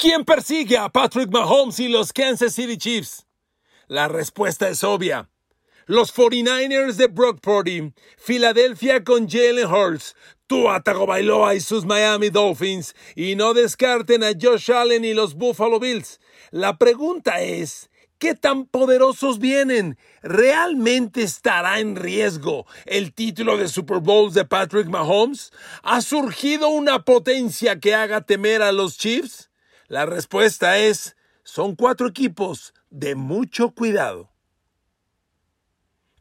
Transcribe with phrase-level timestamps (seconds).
[0.00, 3.26] ¿Quién persigue a Patrick Mahomes y los Kansas City Chiefs?
[3.88, 5.28] La respuesta es obvia.
[5.86, 10.14] Los 49ers de Brock Purdy, Filadelfia con Jalen Hurts,
[10.46, 15.80] Tua Tagovailoa y sus Miami Dolphins, y no descarten a Josh Allen y los Buffalo
[15.80, 16.20] Bills.
[16.52, 17.90] La pregunta es,
[18.20, 19.98] ¿qué tan poderosos vienen?
[20.22, 25.50] ¿Realmente estará en riesgo el título de Super Bowl de Patrick Mahomes?
[25.82, 29.47] ¿Ha surgido una potencia que haga temer a los Chiefs?
[29.88, 34.30] La respuesta es, son cuatro equipos de mucho cuidado.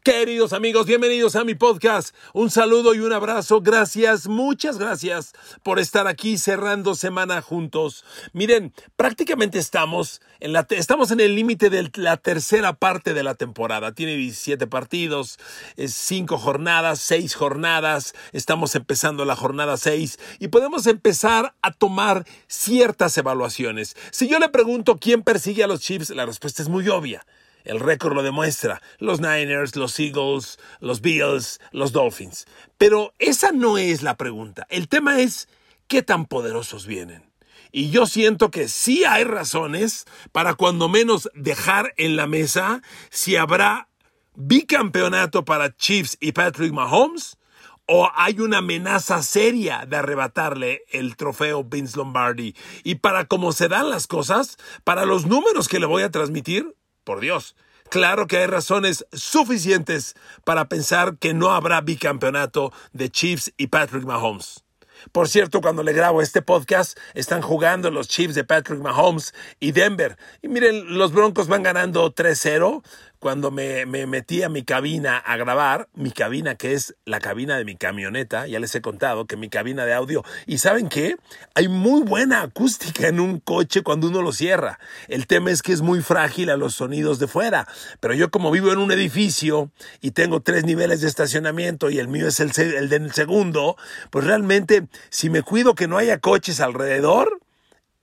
[0.07, 2.15] Queridos amigos, bienvenidos a mi podcast.
[2.31, 3.59] Un saludo y un abrazo.
[3.59, 5.33] Gracias, muchas gracias
[5.63, 8.05] por estar aquí cerrando semana juntos.
[8.31, 13.35] Miren, prácticamente estamos en, la, estamos en el límite de la tercera parte de la
[13.35, 13.91] temporada.
[13.91, 15.39] Tiene 17 partidos,
[15.75, 18.15] 5 jornadas, 6 jornadas.
[18.31, 23.97] Estamos empezando la jornada 6 y podemos empezar a tomar ciertas evaluaciones.
[24.11, 27.25] Si yo le pregunto quién persigue a los Chiefs, la respuesta es muy obvia.
[27.67, 28.81] El récord lo demuestra.
[28.97, 32.45] Los Niners, los Eagles, los Bills, los Dolphins.
[32.77, 34.65] Pero esa no es la pregunta.
[34.69, 35.49] El tema es
[35.87, 37.29] qué tan poderosos vienen.
[37.73, 43.35] Y yo siento que sí hay razones para cuando menos dejar en la mesa si
[43.35, 43.89] habrá
[44.35, 47.37] bicampeonato para Chiefs y Patrick Mahomes
[47.85, 52.55] o hay una amenaza seria de arrebatarle el trofeo Vince Lombardi.
[52.83, 56.75] Y para cómo se dan las cosas, para los números que le voy a transmitir,
[57.07, 57.55] por Dios.
[57.89, 64.03] Claro que hay razones suficientes para pensar que no habrá bicampeonato de Chiefs y Patrick
[64.03, 64.65] Mahomes.
[65.13, 69.71] Por cierto, cuando le grabo este podcast, están jugando los Chiefs de Patrick Mahomes y
[69.71, 70.17] Denver.
[70.41, 72.83] Y miren, los Broncos van ganando 3-0
[73.27, 77.65] cuando me, metí a mi cabina a grabar, mi cabina que es la cabina de
[77.65, 81.17] mi camioneta, ya les he contado que mi cabina de audio, y ¿saben qué?
[81.53, 84.79] Hay muy buena acústica en un coche cuando uno lo cierra.
[85.09, 87.67] El tema es que es muy frágil a los sonidos de fuera,
[87.99, 92.07] pero yo como vivo en un edificio y tengo tres niveles de estacionamiento y el
[92.07, 93.75] mío es el, el del segundo,
[94.09, 97.41] pues realmente si me cuido que no haya coches alrededor,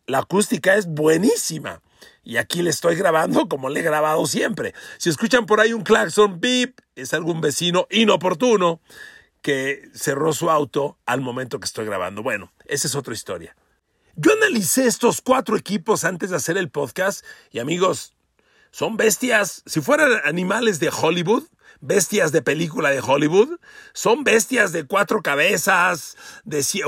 [0.06, 1.80] la acústica es buenísima.
[2.24, 4.74] Y aquí le estoy grabando como le he grabado siempre.
[4.98, 8.80] Si escuchan por ahí un claxon beep, es algún vecino inoportuno
[9.42, 12.22] que cerró su auto al momento que estoy grabando.
[12.22, 13.54] Bueno, esa es otra historia.
[14.16, 18.14] Yo analicé estos cuatro equipos antes de hacer el podcast y amigos,
[18.70, 19.62] son bestias.
[19.66, 21.44] Si fueran animales de Hollywood,
[21.86, 23.58] bestias de película de Hollywood,
[23.92, 26.16] son bestias de cuatro cabezas,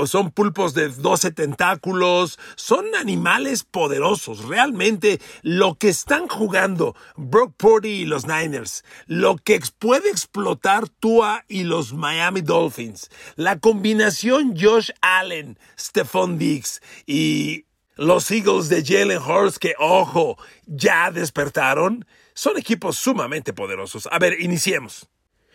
[0.05, 4.45] son pulpos de doce tentáculos, son animales poderosos.
[4.45, 11.45] Realmente lo que están jugando Brock Purdy y los Niners, lo que puede explotar Tua
[11.47, 17.65] y los Miami Dolphins, la combinación Josh Allen, Stephon Diggs y
[17.97, 22.05] los Eagles de Jalen Hurts que, ojo, ya despertaron
[22.37, 24.07] son equipos sumamente poderosos.
[24.11, 25.09] A ver, iniciemos.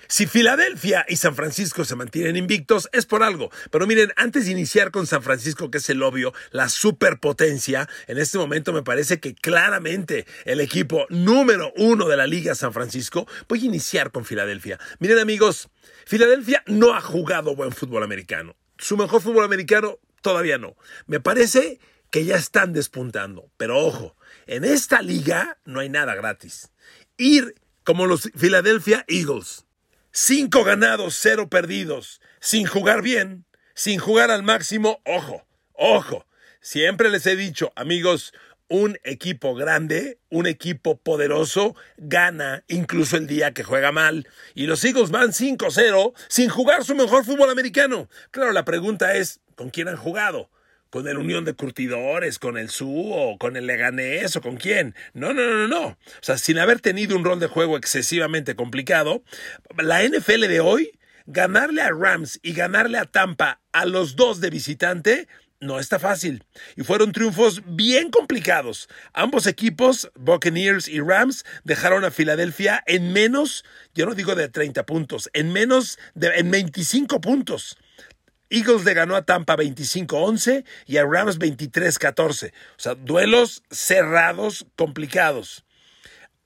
[0.09, 3.51] Si Filadelfia y San Francisco se mantienen invictos, es por algo.
[3.71, 8.19] Pero miren, antes de iniciar con San Francisco, que es el obvio, la superpotencia, en
[8.19, 13.29] este momento me parece que claramente el equipo número uno de la Liga San Francisco,
[13.49, 14.81] voy a iniciar con Filadelfia.
[14.99, 15.69] Miren amigos,
[16.05, 18.57] Filadelfia no ha jugado buen fútbol americano.
[18.77, 20.75] Su mejor fútbol americano todavía no.
[21.07, 21.79] Me parece
[22.11, 23.51] que ya están despuntando.
[23.57, 24.17] Pero ojo,
[24.55, 26.73] en esta liga no hay nada gratis
[27.17, 27.55] ir
[27.85, 29.65] como los Philadelphia Eagles.
[30.11, 36.27] Cinco ganados, cero perdidos, sin jugar bien, sin jugar al máximo, ojo, ojo.
[36.61, 38.35] Siempre les he dicho, amigos,
[38.69, 44.29] un equipo grande, un equipo poderoso, gana incluso el día que juega mal.
[44.55, 48.09] Y los Eagles van 5-0 sin jugar su mejor fútbol americano.
[48.31, 50.51] Claro, la pregunta es, ¿con quién han jugado?
[50.93, 54.95] Con el Unión de Curtidores, con el SU o con el Leganés o con quién.
[55.15, 55.87] No, no, no, no.
[55.87, 59.25] O sea, sin haber tenido un rol de juego excesivamente complicado,
[59.79, 64.51] la NFL de hoy, ganarle a Rams y ganarle a Tampa a los dos de
[64.51, 65.29] visitante,
[65.61, 66.45] no está fácil.
[66.77, 68.91] Y fueron triunfos bien complicados.
[69.15, 74.85] Ambos equipos, Buccaneers y Rams, dejaron a Filadelfia en menos, yo no digo de 30
[74.85, 77.79] puntos, en menos de en 25 puntos
[78.53, 82.53] Eagles le ganó a Tampa 25-11 y a Rams 23-14.
[82.53, 85.65] O sea, duelos cerrados, complicados.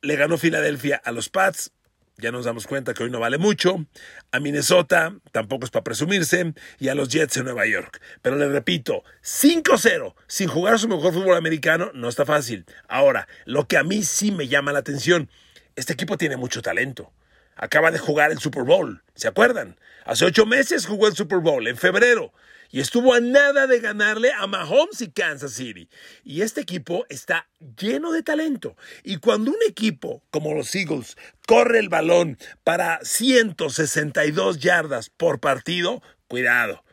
[0.02, 1.72] Le ganó Filadelfia a los Pats
[2.18, 3.84] ya nos damos cuenta que hoy no vale mucho.
[4.32, 6.54] A Minnesota tampoco es para presumirse.
[6.78, 8.00] Y a los Jets en Nueva York.
[8.22, 12.64] Pero le repito, 5-0 sin jugar su mejor fútbol americano no está fácil.
[12.88, 15.30] Ahora, lo que a mí sí me llama la atención,
[15.74, 17.12] este equipo tiene mucho talento.
[17.56, 19.78] Acaba de jugar el Super Bowl, ¿se acuerdan?
[20.04, 22.32] Hace ocho meses jugó el Super Bowl, en febrero
[22.70, 25.88] y estuvo a nada de ganarle a Mahomes y Kansas City.
[26.24, 27.48] Y este equipo está
[27.78, 28.76] lleno de talento.
[29.02, 31.16] Y cuando un equipo como los Eagles
[31.46, 36.84] corre el balón para 162 yardas por partido, cuidado.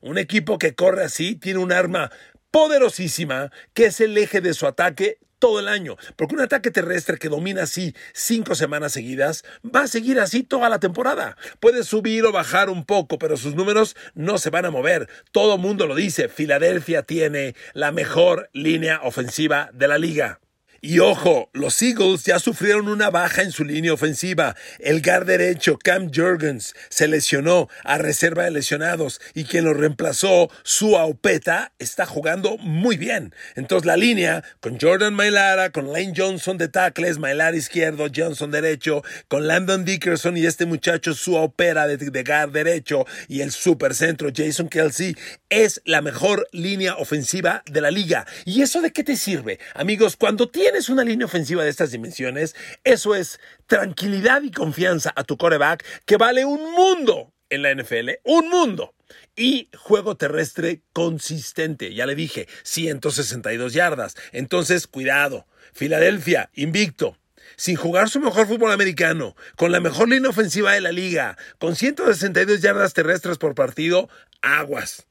[0.00, 2.10] Un equipo que corre así tiene un arma
[2.50, 5.96] poderosísima que es el eje de su ataque todo el año.
[6.14, 10.68] Porque un ataque terrestre que domina así cinco semanas seguidas va a seguir así toda
[10.68, 11.36] la temporada.
[11.58, 15.08] Puede subir o bajar un poco, pero sus números no se van a mover.
[15.32, 16.28] Todo mundo lo dice.
[16.28, 20.38] Filadelfia tiene la mejor línea ofensiva de la liga.
[20.84, 24.56] Y ojo, los Eagles ya sufrieron una baja en su línea ofensiva.
[24.80, 30.50] El guard derecho, Cam Jurgens, se lesionó a reserva de lesionados y quien lo reemplazó,
[30.64, 33.32] su Aupeta, está jugando muy bien.
[33.54, 39.04] Entonces la línea, con Jordan Mailara, con Lane Johnson de tackles, Mailara izquierdo, Johnson derecho,
[39.28, 44.30] con Landon Dickerson y este muchacho, su Opera de, de guard derecho y el supercentro,
[44.34, 45.14] Jason Kelsey,
[45.52, 48.26] es la mejor línea ofensiva de la liga.
[48.46, 49.60] ¿Y eso de qué te sirve?
[49.74, 55.24] Amigos, cuando tienes una línea ofensiva de estas dimensiones, eso es tranquilidad y confianza a
[55.24, 58.94] tu coreback que vale un mundo en la NFL, un mundo.
[59.36, 64.16] Y juego terrestre consistente, ya le dije, 162 yardas.
[64.32, 65.46] Entonces, cuidado.
[65.74, 67.18] Filadelfia, invicto,
[67.56, 71.76] sin jugar su mejor fútbol americano, con la mejor línea ofensiva de la liga, con
[71.76, 74.08] 162 yardas terrestres por partido,
[74.40, 75.06] aguas.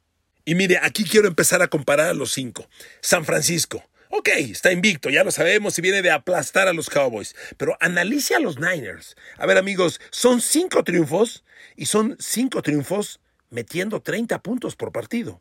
[0.45, 2.67] Y mire, aquí quiero empezar a comparar a los cinco.
[3.01, 3.83] San Francisco,
[4.13, 7.33] Ok, está invicto, ya lo sabemos y viene de aplastar a los Cowboys.
[7.55, 9.15] Pero analice a los Niners.
[9.37, 11.45] A ver, amigos, son cinco triunfos
[11.77, 15.39] y son cinco triunfos metiendo 30 puntos por partido.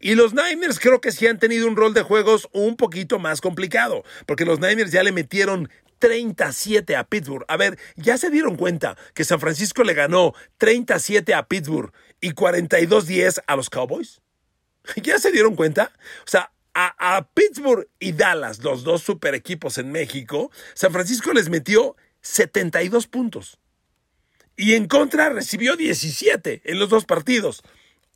[0.00, 3.42] Y los Niners creo que sí han tenido un rol de juegos un poquito más
[3.42, 5.68] complicado, porque los Niners ya le metieron
[5.98, 7.44] 37 a Pittsburgh.
[7.46, 11.92] A ver, ¿ya se dieron cuenta que San Francisco le ganó 37 a Pittsburgh
[12.22, 14.22] y 42-10 a los Cowboys?
[15.02, 15.92] ¿Ya se dieron cuenta?
[16.24, 21.48] O sea, a, Pittsburgh y Dallas, los dos super equipos en México, San Francisco les
[21.48, 23.58] metió 72 puntos.
[24.56, 27.62] Y en contra recibió 17 en los dos partidos.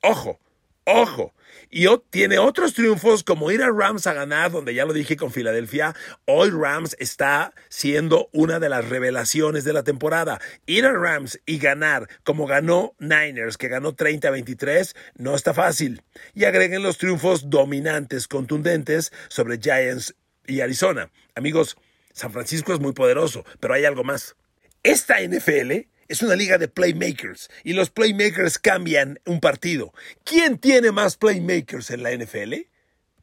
[0.01, 0.41] Ojo,
[0.85, 1.33] Ojo,
[1.71, 5.31] y tiene otros triunfos como ir a Rams a ganar, donde ya lo dije con
[5.31, 5.95] Filadelfia.
[6.27, 10.41] Hoy Rams está siendo una de las revelaciones de la temporada.
[10.67, 16.03] Ir a Rams y ganar como ganó Niners, que ganó 30-23, no está fácil.
[16.35, 21.11] Y agreguen los triunfos dominantes, contundentes sobre Giants y Arizona.
[21.37, 21.77] Amigos,
[22.13, 24.37] San Francisco es muy poderoso, pero hay algo más.
[24.83, 29.95] Esta NFL es una liga de playmakers y los playmakers cambian un partido.
[30.25, 32.53] ¿Quién tiene más playmakers en la NFL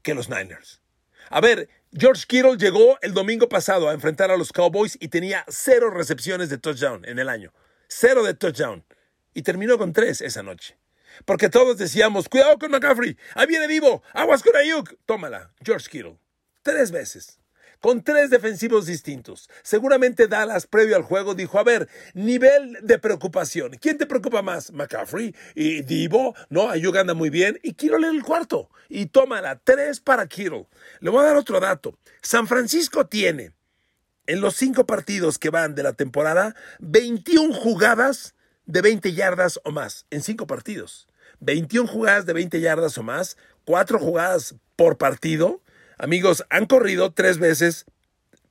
[0.02, 0.82] que los Niners?
[1.30, 5.46] A ver, George Kittle llegó el domingo pasado a enfrentar a los Cowboys y tenía
[5.50, 7.54] cero recepciones de touchdown en el año.
[7.88, 8.84] Cero de touchdown.
[9.36, 10.76] Y terminó con tres esa noche.
[11.26, 14.96] Porque todos decíamos, cuidado con McCaffrey, ahí viene Divo, aguas con Ayuk.
[15.06, 16.18] Tómala, George Kittle.
[16.64, 17.40] Tres veces
[17.80, 19.50] con tres defensivos distintos.
[19.64, 23.72] Seguramente Dallas, previo al juego, dijo, a ver, nivel de preocupación.
[23.80, 24.72] ¿Quién te preocupa más?
[24.72, 26.70] McCaffrey y Divo, ¿no?
[26.70, 27.60] Ayuk anda muy bien.
[27.64, 28.70] Y Kittle en el cuarto.
[28.90, 30.68] Y tómala, tres para Kittle.
[31.00, 31.98] Le voy a dar otro dato.
[32.22, 33.54] San Francisco tiene,
[34.28, 39.72] en los cinco partidos que van de la temporada, 21 jugadas de 20 yardas o
[39.72, 41.08] más, en cinco partidos.
[41.40, 45.62] 21 jugadas de 20 yardas o más, cuatro jugadas por partido
[46.00, 47.86] Amigos, han corrido tres veces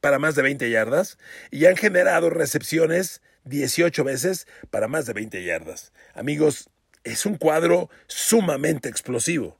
[0.01, 1.17] para más de 20 yardas
[1.51, 5.93] y han generado recepciones 18 veces para más de 20 yardas.
[6.13, 6.69] Amigos,
[7.05, 9.59] es un cuadro sumamente explosivo.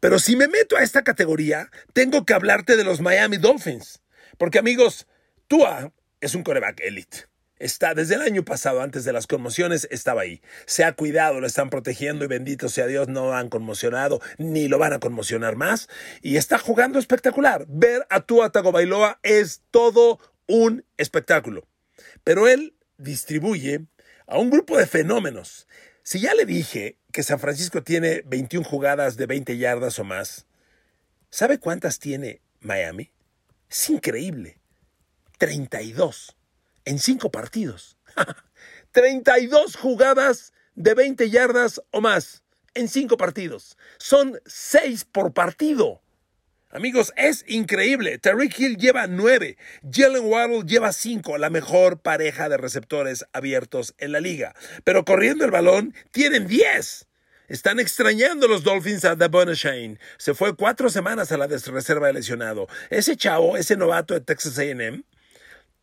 [0.00, 4.00] Pero si me meto a esta categoría, tengo que hablarte de los Miami Dolphins.
[4.38, 5.06] Porque amigos,
[5.48, 5.92] Tua
[6.22, 7.26] es un coreback elite
[7.58, 10.40] está desde el año pasado, antes de las conmociones, estaba ahí.
[10.66, 14.78] Se ha cuidado, lo están protegiendo y bendito sea Dios, no han conmocionado ni lo
[14.78, 15.88] van a conmocionar más.
[16.22, 17.66] Y está jugando espectacular.
[17.68, 21.66] Ver a Tua Tagovailoa es todo un espectáculo.
[22.24, 23.86] Pero él distribuye
[24.26, 25.66] a un grupo de fenómenos.
[26.02, 30.46] Si ya le dije que San Francisco tiene 21 jugadas de 20 yardas o más,
[31.30, 33.12] ¿sabe cuántas tiene Miami?
[33.68, 34.58] Es increíble.
[35.38, 36.37] 32
[36.88, 37.98] en cinco partidos.
[38.92, 42.42] 32 jugadas de 20 yardas o más
[42.74, 43.76] en cinco partidos.
[43.98, 46.00] Son seis por partido.
[46.70, 48.18] Amigos, es increíble.
[48.18, 49.58] Tariq Hill lleva nueve.
[49.90, 51.36] Jalen Waddle lleva cinco.
[51.36, 54.54] La mejor pareja de receptores abiertos en la liga.
[54.84, 57.06] Pero corriendo el balón, tienen diez.
[57.48, 59.98] Están extrañando los Dolphins a Devon Shane.
[60.18, 62.68] Se fue cuatro semanas a la reserva de lesionado.
[62.90, 65.04] Ese chavo, ese novato de Texas AM,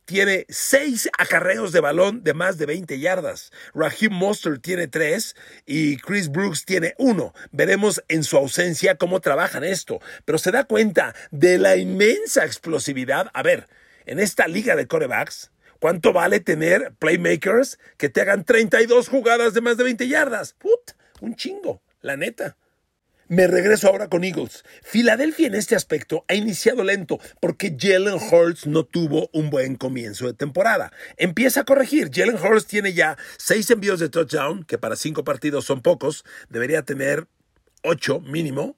[0.06, 3.52] tiene seis acarreos de balón de más de 20 yardas.
[3.74, 5.36] Raheem Mostert tiene tres
[5.66, 7.34] y Chris Brooks tiene uno.
[7.50, 10.00] Veremos en su ausencia cómo trabajan esto.
[10.24, 13.30] Pero se da cuenta de la inmensa explosividad.
[13.34, 13.68] A ver,
[14.06, 19.60] en esta liga de corebacks, ¿cuánto vale tener playmakers que te hagan 32 jugadas de
[19.60, 20.54] más de 20 yardas?
[20.54, 22.56] Put un chingo, la neta.
[23.28, 24.64] Me regreso ahora con Eagles.
[24.84, 30.26] Filadelfia en este aspecto ha iniciado lento porque Jalen Hurts no tuvo un buen comienzo
[30.26, 30.92] de temporada.
[31.16, 32.10] Empieza a corregir.
[32.14, 36.24] Jalen Hurts tiene ya seis envíos de touchdown, que para cinco partidos son pocos.
[36.50, 37.26] Debería tener
[37.86, 38.76] 8 mínimo,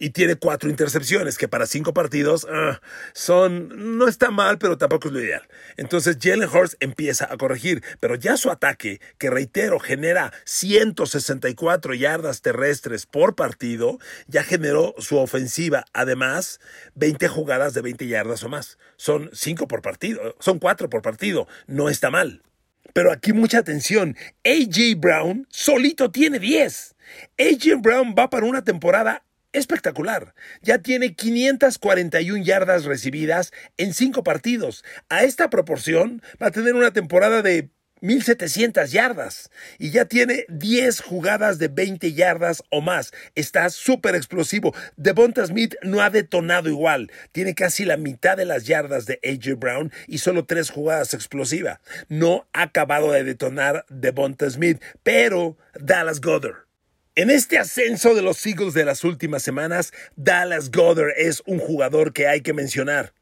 [0.00, 2.80] y tiene cuatro intercepciones, que para cinco partidos ah,
[3.12, 5.46] son, no está mal, pero tampoco es lo ideal.
[5.76, 12.40] Entonces Jalen Hurts empieza a corregir, pero ya su ataque, que reitero, genera 164 yardas
[12.40, 16.60] terrestres por partido, ya generó su ofensiva, además,
[16.94, 18.78] 20 jugadas de 20 yardas o más.
[18.96, 22.42] Son 5 por partido, son 4 por partido, no está mal.
[22.92, 24.16] Pero aquí mucha atención.
[24.44, 26.96] AJ Brown solito tiene 10.
[27.38, 30.34] AJ Brown va para una temporada espectacular.
[30.62, 34.84] Ya tiene 541 yardas recibidas en 5 partidos.
[35.08, 41.00] A esta proporción va a tener una temporada de 1700 yardas y ya tiene 10
[41.00, 43.12] jugadas de 20 yardas o más.
[43.34, 44.74] Está súper explosivo.
[44.96, 47.10] Devonta Smith no ha detonado igual.
[47.32, 51.80] Tiene casi la mitad de las yardas de AJ Brown y solo 3 jugadas explosivas.
[52.08, 56.69] No ha acabado de detonar Devonta Smith, pero Dallas Goddard.
[57.20, 62.14] En este ascenso de los Eagles de las últimas semanas, Dallas Goddard es un jugador
[62.14, 63.12] que hay que mencionar.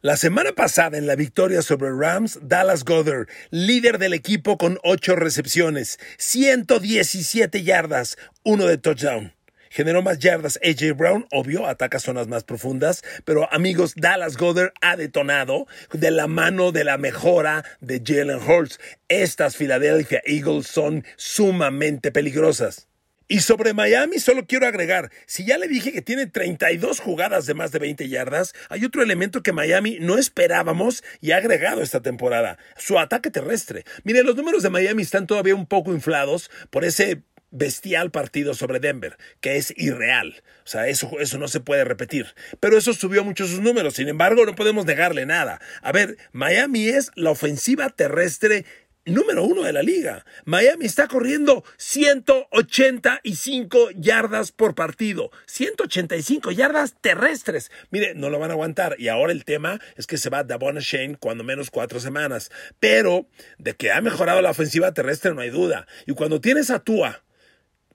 [0.00, 5.14] La semana pasada en la victoria sobre Rams, Dallas Goddard, líder del equipo con 8
[5.14, 9.34] recepciones, 117 yardas, uno de touchdown.
[9.70, 14.96] Generó más yardas AJ Brown, obvio, ataca zonas más profundas, pero amigos, Dallas Goddard ha
[14.96, 18.80] detonado de la mano de la mejora de Jalen Hurts.
[19.06, 22.88] Estas Philadelphia Eagles son sumamente peligrosas.
[23.26, 27.54] Y sobre Miami solo quiero agregar, si ya le dije que tiene 32 jugadas de
[27.54, 32.02] más de 20 yardas, hay otro elemento que Miami no esperábamos y ha agregado esta
[32.02, 33.84] temporada, su ataque terrestre.
[34.02, 37.22] Mire, los números de Miami están todavía un poco inflados por ese
[37.54, 40.42] bestial partido sobre Denver, que es irreal.
[40.64, 42.34] O sea, eso, eso no se puede repetir.
[42.58, 43.94] Pero eso subió mucho sus números.
[43.94, 45.60] Sin embargo, no podemos negarle nada.
[45.80, 48.66] A ver, Miami es la ofensiva terrestre
[49.06, 50.24] número uno de la liga.
[50.44, 55.30] Miami está corriendo 185 yardas por partido.
[55.46, 57.70] 185 yardas terrestres.
[57.90, 58.96] Mire, no lo van a aguantar.
[58.98, 62.50] Y ahora el tema es que se va Davon Shane cuando menos cuatro semanas.
[62.80, 63.26] Pero
[63.58, 65.86] de que ha mejorado la ofensiva terrestre no hay duda.
[66.06, 67.22] Y cuando tienes a Tua,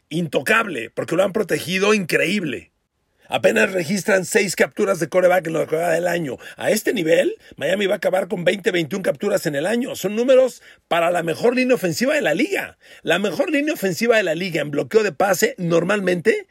[0.09, 2.71] intocable, porque lo han protegido increíble.
[3.29, 6.37] Apenas registran seis capturas de coreback en lo que del año.
[6.57, 9.95] A este nivel, Miami va a acabar con 20, 21 capturas en el año.
[9.95, 12.79] Son números para la mejor línea ofensiva de la liga.
[13.03, 16.47] La mejor línea ofensiva de la liga en bloqueo de pase normalmente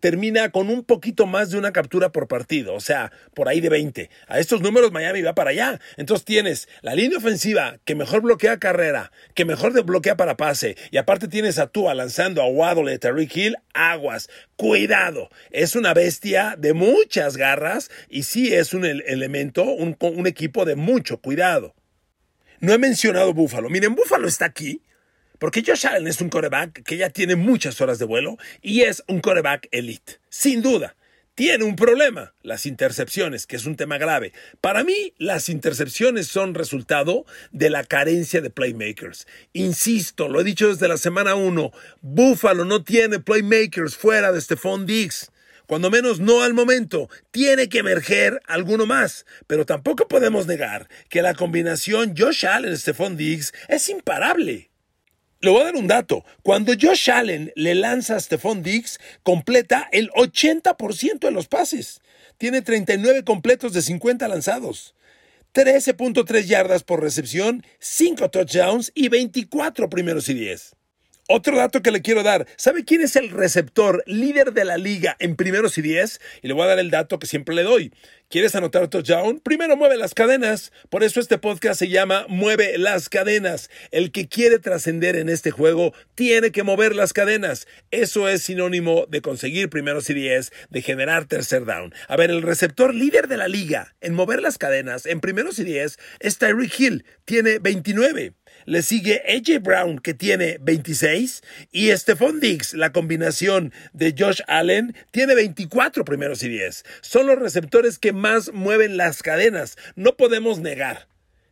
[0.00, 2.72] termina con un poquito más de una captura por partido.
[2.72, 4.08] O sea, por ahí de 20.
[4.26, 5.80] A estos números Miami va para allá.
[5.98, 10.76] Entonces tienes la línea ofensiva que mejor bloquea carrera, que mejor bloquea para pase.
[10.90, 13.56] Y aparte tienes a Tua lanzando a Waddle y Hill.
[13.74, 14.30] Aguas.
[14.62, 15.28] Cuidado.
[15.50, 21.16] Es una bestia de muchas garras y sí es un elemento, un, equipo de mucho
[21.16, 21.74] cuidado.
[22.60, 23.68] No he mencionado Búfalo.
[23.70, 24.80] Miren, Búfalo está aquí
[25.40, 29.02] porque Josh Allen es un coreback que ya tiene muchas horas de vuelo y es
[29.08, 30.94] un coreback elite, sin duda
[31.34, 34.32] tiene un problema, las intercepciones, que es un tema grave.
[34.60, 39.26] Para mí, las intercepciones son resultado de la carencia de playmakers.
[39.52, 41.72] Insisto, lo he dicho desde la semana 1,
[42.02, 45.30] Buffalo no tiene playmakers fuera de Stephon Diggs
[45.66, 47.08] cuando menos no al momento.
[47.30, 53.54] Tiene que emerger alguno más, pero tampoco podemos negar que la combinación Josh Allen-Stephon Diggs
[53.68, 54.71] es imparable.
[55.42, 56.24] Le voy a dar un dato.
[56.44, 62.00] Cuando Josh Allen le lanza a Stephon Diggs, completa el 80% de los pases.
[62.38, 64.94] Tiene 39 completos de 50 lanzados.
[65.52, 70.76] 13.3 yardas por recepción, 5 touchdowns y 24 primeros y 10.
[71.28, 72.46] Otro dato que le quiero dar.
[72.56, 76.20] ¿Sabe quién es el receptor líder de la liga en primeros y diez?
[76.42, 77.92] Y le voy a dar el dato que siempre le doy.
[78.28, 79.40] ¿Quieres anotar touchdown?
[79.40, 80.72] Primero mueve las cadenas.
[80.90, 83.70] Por eso este podcast se llama Mueve las cadenas.
[83.92, 87.68] El que quiere trascender en este juego tiene que mover las cadenas.
[87.90, 91.94] Eso es sinónimo de conseguir primeros y diez, de generar tercer down.
[92.08, 95.64] A ver, el receptor líder de la liga en mover las cadenas en primeros y
[95.64, 97.04] diez es Tyreek Hill.
[97.26, 98.32] Tiene 29.
[98.64, 101.42] Le sigue AJ Brown, que tiene 26.
[101.70, 106.84] Y Stephon Diggs, la combinación de Josh Allen, tiene 24 primeros y 10.
[107.00, 109.76] Son los receptores que más mueven las cadenas.
[109.96, 111.08] No podemos negar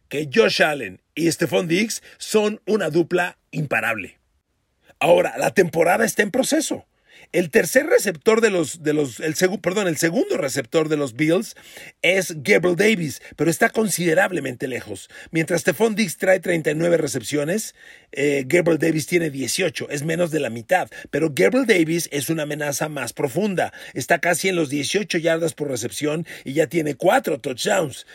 [0.09, 4.19] que Josh Allen y Stephon Diggs son una dupla imparable.
[4.99, 6.87] Ahora, la temporada está en proceso.
[7.33, 11.55] El tercer receptor de los, de los, el segundo receptor de los Bills
[12.03, 15.09] es Gabriel Davis, pero está considerablemente lejos.
[15.31, 17.75] Mientras Stephon Diggs trae 39 recepciones,
[18.13, 20.89] eh, Gabriel Davis tiene 18, es menos de la mitad.
[21.11, 23.73] Pero Gabriel Davis es una amenaza más profunda.
[23.95, 28.07] Está casi en los 18 yardas por recepción y ya tiene cuatro touchdowns.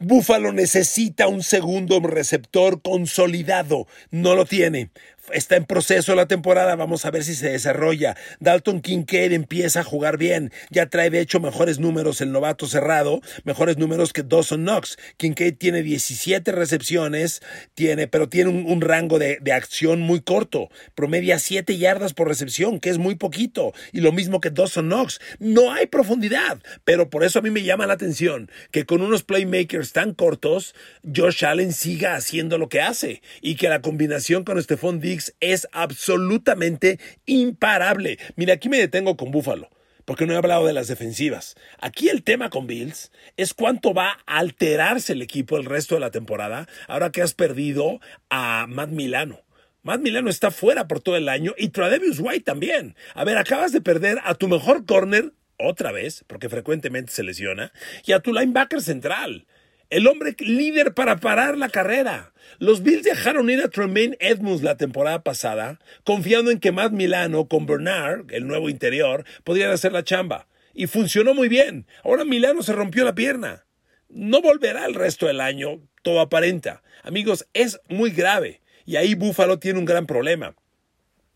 [0.00, 3.88] Buffalo necesita un segundo receptor consolidado.
[4.12, 4.90] No lo tiene
[5.32, 8.16] está en proceso la temporada, vamos a ver si se desarrolla.
[8.40, 13.20] Dalton Kincaid empieza a jugar bien, ya trae de hecho mejores números el novato cerrado,
[13.44, 14.98] mejores números que Dawson Knox.
[15.16, 17.40] Kincaid tiene 17 recepciones,
[17.74, 22.80] tiene, pero tiene un, rango de, de, acción muy corto, promedia 7 yardas por recepción,
[22.80, 25.20] que es muy poquito, y lo mismo que Dawson Knox.
[25.38, 29.22] No hay profundidad, pero por eso a mí me llama la atención que con unos
[29.22, 30.74] playmakers tan cortos,
[31.14, 35.68] Josh Allen siga haciendo lo que hace y que la combinación con Stephon Diggs es
[35.72, 38.18] absolutamente imparable.
[38.36, 39.70] Mira, aquí me detengo con Búfalo
[40.08, 41.54] porque no he hablado de las defensivas.
[41.78, 46.00] Aquí el tema con Bills es cuánto va a alterarse el equipo el resto de
[46.00, 49.42] la temporada ahora que has perdido a Matt Milano.
[49.82, 52.96] Matt Milano está fuera por todo el año y Tradevius White también.
[53.12, 57.72] A ver, acabas de perder a tu mejor corner otra vez, porque frecuentemente se lesiona,
[58.06, 59.46] y a tu linebacker central
[59.90, 62.32] el hombre líder para parar la carrera.
[62.58, 67.48] Los Bills dejaron ir a Tremaine Edmonds la temporada pasada, confiando en que Matt Milano
[67.48, 70.46] con Bernard, el nuevo interior, podrían hacer la chamba.
[70.74, 71.86] Y funcionó muy bien.
[72.04, 73.64] Ahora Milano se rompió la pierna.
[74.08, 76.82] No volverá el resto del año, todo aparenta.
[77.02, 78.60] Amigos, es muy grave.
[78.84, 80.54] Y ahí Buffalo tiene un gran problema.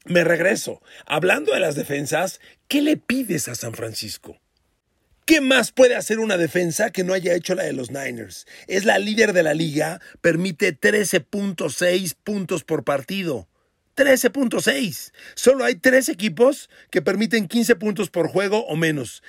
[0.05, 0.83] Me regreso.
[1.07, 4.42] Hablando de las defensas, ¿qué le pides a San Francisco?
[5.25, 8.45] ¿Qué más puede hacer una defensa que no haya hecho la de los Niners?
[8.67, 13.49] Es la líder de la liga, permite 13.6 puntos por partido.
[13.97, 15.13] 13.6.
[15.37, 19.23] Solo hay tres equipos que permiten 15 puntos por juego o menos.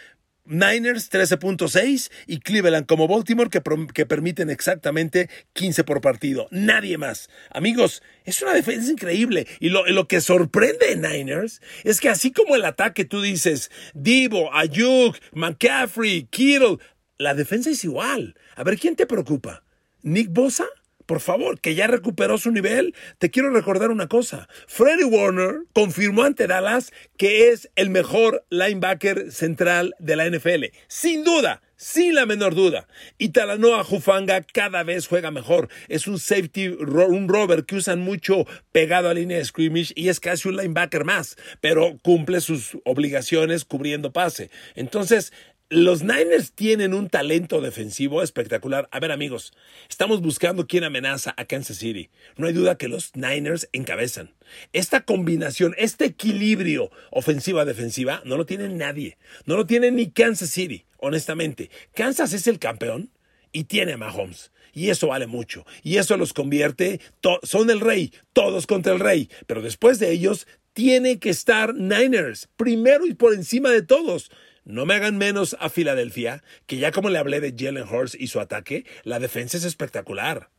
[0.45, 6.47] Niners 13.6 y Cleveland como Baltimore que, permiten exactamente 15 por partido.
[6.51, 7.29] Nadie más.
[7.49, 9.47] Amigos, es una defensa increíble.
[9.59, 14.53] Y lo, que sorprende en Niners es que así como el ataque tú dices, Divo,
[14.53, 16.77] Ayuk, McCaffrey, Kittle,
[17.17, 18.35] la defensa es igual.
[18.55, 19.63] A ver, ¿quién te preocupa?
[20.01, 20.65] ¿Nick Bosa?
[21.05, 22.95] Por favor, que ya recuperó su nivel.
[23.17, 24.47] Te quiero recordar una cosa.
[24.67, 30.65] Freddie Warner confirmó ante Dallas que es el mejor linebacker central de la NFL.
[30.87, 32.87] Sin duda, sin la menor duda.
[33.17, 35.69] Y Talanoa Jufanga cada vez juega mejor.
[35.89, 40.19] Es un safety, un rover que usan mucho pegado a línea de scrimmage y es
[40.19, 44.49] casi un linebacker más, pero cumple sus obligaciones cubriendo pase.
[44.75, 45.33] Entonces,
[45.73, 48.87] los Niners tienen un talento defensivo espectacular.
[48.91, 49.53] A ver amigos,
[49.89, 52.11] estamos buscando quién amenaza a Kansas City.
[52.37, 54.35] No hay duda que los Niners encabezan.
[54.71, 59.17] Esta combinación, este equilibrio ofensiva-defensiva, no lo tiene nadie.
[59.45, 61.71] No lo tiene ni Kansas City, honestamente.
[61.95, 63.09] Kansas es el campeón
[63.51, 64.51] y tiene a Mahomes.
[64.73, 65.65] Y eso vale mucho.
[65.81, 67.01] Y eso los convierte,
[67.41, 69.27] son el rey, todos contra el rey.
[69.47, 74.29] Pero después de ellos, tiene que estar Niners, primero y por encima de todos.
[74.65, 78.27] No me hagan menos a Filadelfia, que ya como le hablé de Jalen Hurts y
[78.27, 80.49] su ataque, la defensa es espectacular.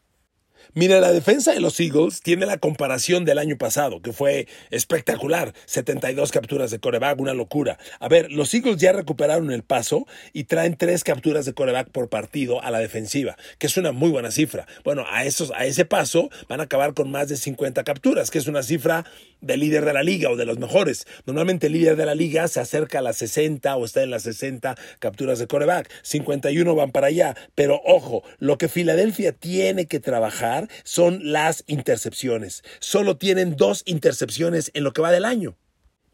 [0.73, 5.53] Mira, la defensa de los Eagles tiene la comparación del año pasado, que fue espectacular.
[5.67, 7.79] 72 capturas de coreback, una locura.
[8.01, 12.09] A ver, los Eagles ya recuperaron el paso y traen tres capturas de coreback por
[12.09, 14.67] partido a la defensiva, que es una muy buena cifra.
[14.85, 18.39] Bueno, a, esos, a ese paso van a acabar con más de 50 capturas, que
[18.39, 19.05] es una cifra
[19.41, 21.07] de líder de la liga o de los mejores.
[21.27, 24.23] Normalmente el líder de la liga se acerca a las 60 o está en las
[24.23, 25.91] 60 capturas de coreback.
[26.03, 27.37] 51 van para allá.
[27.55, 30.54] Pero ojo, lo que Filadelfia tiene que trabajar
[30.85, 32.63] son las intercepciones.
[32.81, 35.57] Solo tienen dos intercepciones en lo que va del año.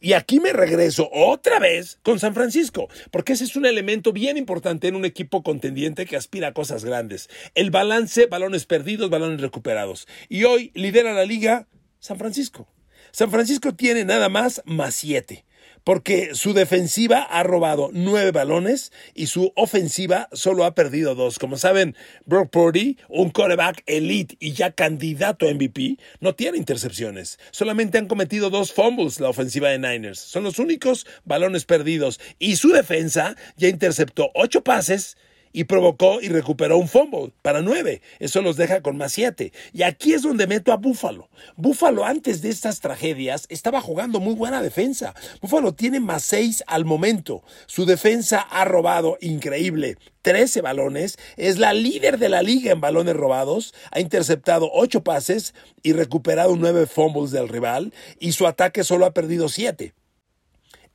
[0.03, 4.38] Y aquí me regreso otra vez con San Francisco, porque ese es un elemento bien
[4.38, 7.29] importante en un equipo contendiente que aspira a cosas grandes.
[7.55, 10.09] El balance, balones perdidos, balones recuperados.
[10.31, 12.66] Y hoy lidera la liga San Francisco.
[13.12, 15.44] San Francisco tiene nada más más 7
[15.85, 21.38] porque su defensiva ha robado nueve balones y su ofensiva solo ha perdido dos.
[21.38, 27.38] Como saben, Brock Purdy, un quarterback elite y ya candidato a MVP, no tiene intercepciones.
[27.51, 30.19] Solamente han cometido dos fumbles la ofensiva de Niners.
[30.19, 35.16] Son los únicos balones perdidos y su defensa ya interceptó ocho pases
[35.53, 38.03] y provocó y recuperó un fumble para nueve.
[38.19, 39.53] Eso los deja con más siete.
[39.73, 41.29] Y aquí es donde meto a Búfalo.
[41.57, 45.15] Búfalo antes de estas tragedias estaba jugando muy buena defensa.
[45.41, 47.43] Búfalo tiene más seis al momento.
[47.67, 53.17] Su defensa ha robado increíble 13 balones, es la líder de la liga en balones
[53.17, 59.07] robados, ha interceptado 8 pases y recuperado 9 fumbles del rival y su ataque solo
[59.07, 59.95] ha perdido 7.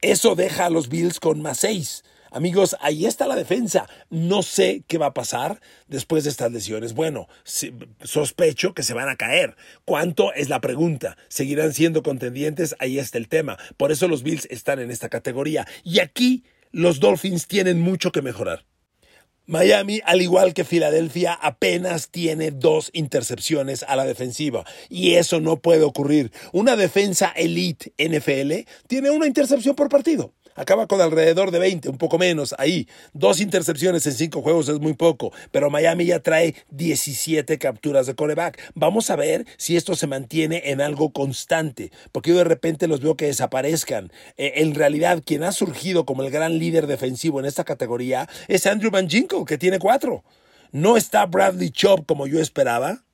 [0.02, 2.04] Eso deja a los Bills con más 6.
[2.36, 3.88] Amigos, ahí está la defensa.
[4.10, 6.94] No sé qué va a pasar después de estas lesiones.
[6.94, 7.30] Bueno,
[8.04, 9.56] sospecho que se van a caer.
[9.86, 11.16] ¿Cuánto es la pregunta?
[11.30, 12.76] ¿Seguirán siendo contendientes?
[12.80, 13.58] Ahí está el tema.
[13.78, 15.66] Por eso los Bills están en esta categoría.
[15.86, 16.44] Y aquí
[16.74, 18.66] los Dolphins tienen mucho que mejorar.
[19.46, 24.66] Miami, al igual que Filadelfia, apenas tiene dos intercepciones a la defensiva.
[24.90, 26.34] Y eso no puede ocurrir.
[26.52, 31.98] Una defensa elite NFL tiene una intercepción por partido acaba con alrededor de 20, un
[31.98, 32.88] poco menos ahí.
[33.14, 38.16] Dos intercepciones en cinco juegos es muy poco, pero Miami ya trae 17 capturas de
[38.16, 38.72] coreback.
[38.74, 43.02] Vamos a ver si esto se mantiene en algo constante, porque yo de repente los
[43.02, 44.12] veo que desaparezcan.
[44.38, 48.66] Eh, en realidad, quien ha surgido como el gran líder defensivo en esta categoría es
[48.66, 49.08] Andrew Van
[49.46, 50.24] que tiene cuatro.
[50.72, 53.05] No está Bradley Chubb como yo esperaba.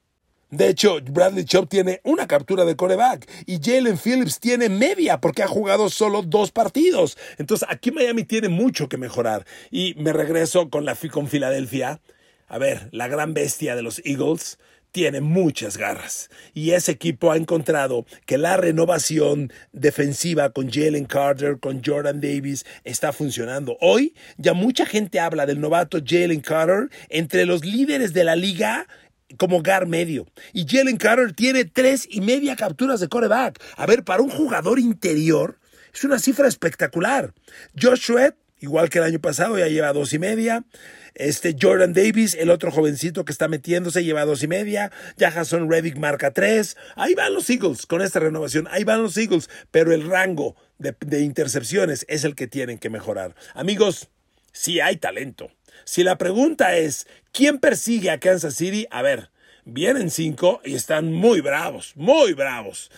[0.52, 5.44] De hecho, Bradley Chubb tiene una captura de coreback y Jalen Phillips tiene media porque
[5.44, 7.18] ha jugado solo dos partidos.
[7.38, 9.46] Entonces, aquí Miami tiene mucho que mejorar.
[9.72, 12.02] Y me regreso con la con Filadelfia.
[12.50, 14.60] A ver, la gran bestia de los Eagles
[14.92, 21.60] tiene muchas garras y ese equipo ha encontrado que la renovación defensiva con Jalen Carter,
[21.60, 23.78] con Jordan Davis está funcionando.
[23.80, 28.86] Hoy ya mucha gente habla del novato Jalen Carter entre los líderes de la liga
[29.38, 30.26] como gar medio.
[30.54, 33.62] Y Jalen Carter tiene tres y media capturas de coreback.
[33.78, 35.60] A ver, para un jugador interior
[35.94, 37.34] es una cifra espectacular.
[37.80, 38.12] Josh
[38.60, 40.64] igual que el año pasado, ya lleva dos y media.
[41.14, 44.92] Este Jordan Davis, el otro jovencito que está metiéndose, lleva dos y media.
[45.18, 46.78] Ya Jason Reddick marca tres.
[46.96, 48.68] Ahí van los Eagles con esta renovación.
[48.72, 49.50] Ahí van los Eagles.
[49.72, 53.36] Pero el rango de, de intercepciones es el que tienen que mejorar.
[53.54, 54.10] Amigos,
[54.54, 55.52] sí hay talento.
[55.92, 58.88] Si la pregunta es, ¿quién persigue a Kansas City?
[58.92, 59.30] A ver,
[59.66, 62.90] vienen cinco y están muy bravos, muy bravos.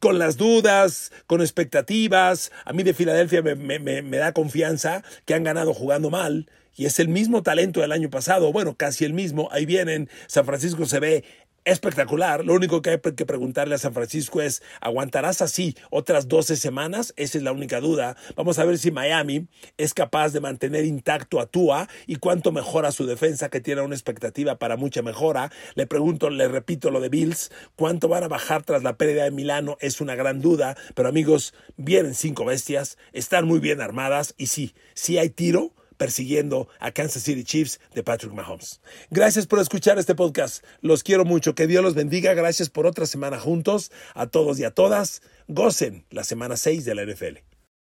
[0.00, 2.50] Con las dudas, con expectativas.
[2.64, 7.06] A mí de Filadelfia me, da confianza que han ganado jugando mal y es el
[7.06, 11.24] mismo talento del año pasado, bueno, casi el mismo, ahí vienen, San Francisco se ve
[11.64, 12.44] espectacular.
[12.44, 17.12] Lo único que hay que preguntarle a San Francisco es, ¿aguantarás así otras 12 semanas?
[17.16, 18.16] Esa es la única duda.
[18.36, 19.46] Vamos a ver si Miami
[19.76, 23.94] es capaz de mantener intacto a Tua y cuánto mejora su defensa, que tiene una
[23.94, 25.50] expectativa para mucha mejora.
[25.74, 29.30] Le pregunto, le repito lo de Bills, ¿cuánto van a bajar tras la pérdida de
[29.30, 29.76] Milano?
[29.80, 34.74] Es una gran duda, pero amigos, vienen cinco bestias, están muy bien armadas y sí,
[34.94, 38.80] sí hay tiro persiguiendo a Kansas City Chiefs de Patrick Mahomes.
[39.10, 40.64] Gracias por escuchar este podcast.
[40.80, 41.54] Los quiero mucho.
[41.54, 42.32] Que Dios los bendiga.
[42.32, 43.92] Gracias por otra semana juntos.
[44.14, 45.20] A todos y a todas.
[45.46, 47.49] Gocen la semana 6 de la NFL.